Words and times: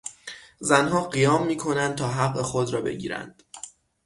زنها 0.59 1.01
قیام 1.03 1.47
میکنند 1.47 1.95
تا 1.95 2.07
حق 2.07 2.41
خود 2.41 2.73
را 2.73 2.81
بگیرند. 2.81 3.43